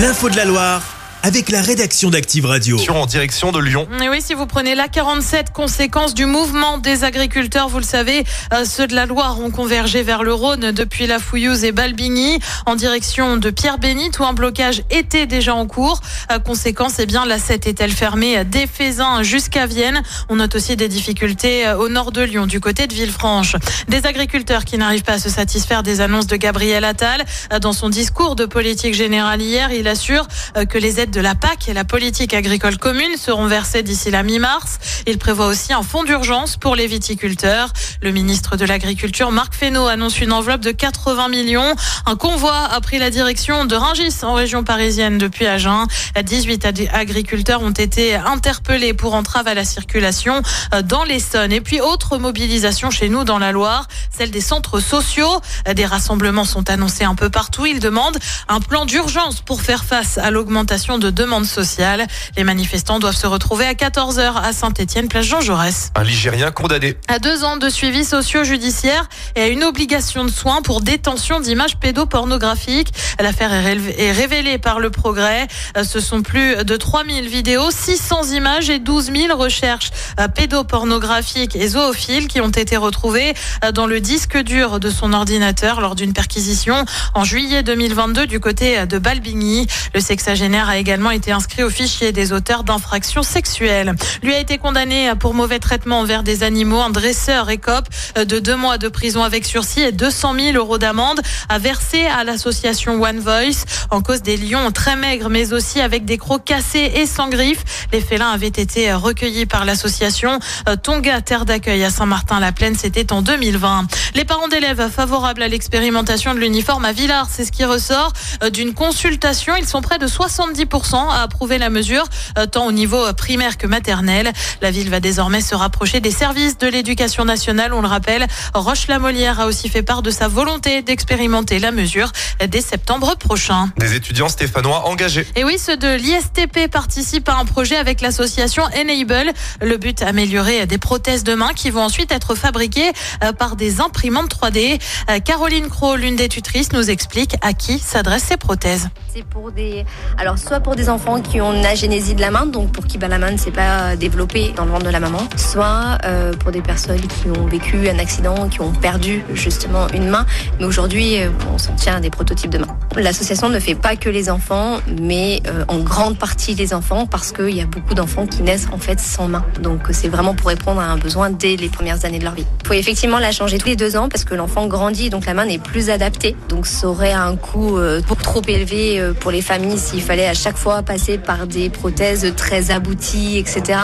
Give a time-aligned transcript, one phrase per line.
[0.00, 0.89] L'info de la Loire
[1.22, 2.78] avec la rédaction d'Active Radio.
[2.88, 3.86] en direction de Lyon.
[4.02, 8.24] Et oui, si vous prenez la 47, conséquence du mouvement des agriculteurs, vous le savez,
[8.52, 12.38] euh, ceux de la Loire ont convergé vers le Rhône depuis la Fouillouse et Balbigny
[12.66, 16.00] en direction de Pierre-Bénite où un blocage était déjà en cours.
[16.32, 20.02] Euh, conséquence, eh bien, la 7 est-elle fermée des Fézins jusqu'à Vienne?
[20.28, 23.56] On note aussi des difficultés euh, au nord de Lyon, du côté de Villefranche.
[23.88, 27.24] Des agriculteurs qui n'arrivent pas à se satisfaire des annonces de Gabriel Attal.
[27.60, 30.26] Dans son discours de politique générale hier, il assure
[30.68, 34.22] que les aides de la PAC et la politique agricole commune seront versées d'ici la
[34.22, 34.78] mi-mars.
[35.06, 37.72] Il prévoit aussi un fonds d'urgence pour les viticulteurs.
[38.02, 41.74] Le ministre de l'Agriculture, Marc Fesneau, annonce une enveloppe de 80 millions.
[42.06, 45.86] Un convoi a pris la direction de Rungis en région parisienne depuis Agen.
[46.22, 50.42] 18 agriculteurs ont été interpellés pour entrave à la circulation
[50.74, 51.52] euh, dans l'Essonne.
[51.52, 55.40] Et puis autre mobilisation chez nous dans la Loire, celle des centres sociaux.
[55.74, 57.66] Des rassemblements sont annoncés un peu partout.
[57.66, 62.06] Ils demandent un plan d'urgence pour faire face à l'augmentation de demande sociale.
[62.36, 65.90] Les manifestants doivent se retrouver à 14h à Saint-Etienne, place Jean Jaurès.
[65.96, 66.96] Un Ligérien condamné.
[67.08, 71.76] À deux ans de suivi socio-judiciaire et à une obligation de soins pour détention d'images
[71.78, 72.92] pédopornographiques.
[73.18, 75.48] L'affaire est révélée par le progrès.
[75.76, 81.56] Euh, ce sont plus de 3000 vidéos, 600 images et 12 000 recherches euh, pédopornographiques
[81.56, 85.94] et zoophiles qui ont été retrouvées euh, dans le disque dur de son ordinateur lors
[85.94, 89.66] d'une perquisition en juillet 2022 du côté de Balbigny.
[89.94, 93.94] Le sexagénaire a également été inscrit au fichier des auteurs d'infractions sexuelles.
[94.22, 96.80] Lui a été condamné pour mauvais traitement envers des animaux.
[96.80, 101.20] Un dresseur écope de deux mois de prison avec sursis et 200 000 euros d'amende
[101.48, 106.04] à verser à l'association One Voice en cause des lions très maigres mais aussi avec
[106.04, 107.86] des crocs cassés et sans griffes.
[107.92, 110.40] Les félins avaient été recueillis par l'association
[110.82, 112.74] Tonga Terre d'accueil à Saint-Martin-la-Plaine.
[112.76, 113.86] C'était en 2020.
[114.14, 118.12] Les parents d'élèves favorables à l'expérimentation de l'uniforme à Villars, c'est ce qui ressort
[118.52, 119.54] d'une consultation.
[119.56, 122.04] Ils sont près de 70% a approuvé la mesure,
[122.38, 124.32] euh, tant au niveau primaire que maternel.
[124.62, 127.72] La ville va désormais se rapprocher des services de l'éducation nationale.
[127.74, 132.10] On le rappelle, Roche-la-Molière a aussi fait part de sa volonté d'expérimenter la mesure
[132.48, 133.70] dès septembre prochain.
[133.78, 135.26] Des étudiants stéphanois engagés.
[135.36, 139.32] Et oui, ceux de l'ISTP participent à un projet avec l'association Enable.
[139.60, 142.92] Le but, améliorer des prothèses de main qui vont ensuite être fabriquées
[143.22, 144.80] euh, par des imprimantes 3D.
[145.10, 148.88] Euh, Caroline Crow, l'une des tutrices, nous explique à qui s'adressent ces prothèses.
[149.12, 149.84] C'est pour des,
[150.18, 152.98] alors soit pour des enfants qui ont une agénésie de la main, donc pour qui
[152.98, 156.32] bah, la main ne s'est pas développée dans le ventre de la maman, soit euh,
[156.32, 160.26] pour des personnes qui ont vécu un accident, qui ont perdu justement une main.
[160.58, 162.66] Mais aujourd'hui, euh, on s'en tient à des prototypes de main.
[162.96, 167.32] L'association ne fait pas que les enfants, mais euh, en grande partie les enfants, parce
[167.32, 169.44] qu'il y a beaucoup d'enfants qui naissent en fait sans main.
[169.60, 172.46] Donc c'est vraiment pour répondre à un besoin dès les premières années de leur vie.
[172.62, 175.34] Il faut effectivement la changer tous les deux ans parce que l'enfant grandit, donc la
[175.34, 176.36] main n'est plus adaptée.
[176.48, 180.34] Donc ça aurait un coût beaucoup trop élevé euh, pour les familles s'il fallait à
[180.34, 183.80] chaque fois passer par des prothèses très abouties, etc.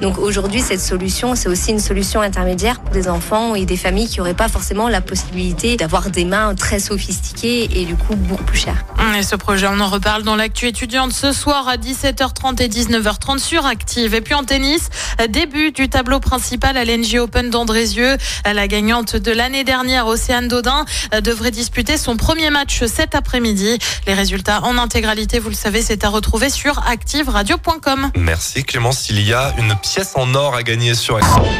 [0.00, 4.08] Donc aujourd'hui, cette solution, c'est aussi une solution intermédiaire pour des enfants et des familles
[4.08, 8.44] qui n'auraient pas forcément la possibilité d'avoir des mains très sophistiquées et du coup beaucoup
[8.44, 8.84] plus chères.
[9.18, 13.38] Et ce projet, on en reparle dans l'actu étudiante ce soir à 17h30 et 19h30
[13.38, 14.14] sur Active.
[14.14, 14.88] Et puis en tennis,
[15.28, 18.16] début du tableau principal à l'NG Open d'Andrézieux.
[18.44, 20.84] La gagnante de l'année dernière, Océane Dodin,
[21.22, 23.78] devrait disputer son premier match cet après-midi.
[24.06, 28.10] Les résultats en intégralité, vous le savez, c'est à retrouver sur activeradio.com.
[28.16, 31.18] Merci Clémence, il y a une pièce en or à gagner sur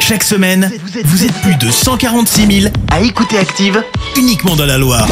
[0.00, 0.70] Chaque semaine,
[1.04, 3.82] vous êtes plus de 146 000 à écouter Active
[4.16, 5.08] uniquement dans la Loire.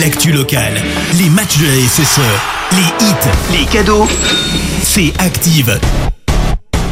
[0.00, 0.82] L'actu locale,
[1.14, 2.20] les matchs de la SSE,
[2.72, 4.08] les hits, les cadeaux,
[4.82, 5.78] c'est Active.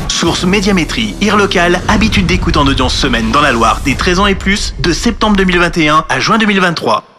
[0.09, 4.27] Source Médiamétrie, IR local, habitude d'écoute en audience semaine dans la Loire des 13 ans
[4.27, 7.10] et plus, de septembre 2021 à juin 2023.